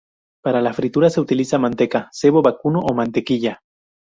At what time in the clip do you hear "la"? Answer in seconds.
0.63-0.73